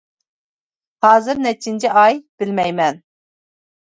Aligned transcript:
—ھازىر 1.07 1.41
نەچچىنچى 1.47 1.93
ئاي؟— 1.99 2.21
بىلمەيمەن. 2.43 3.03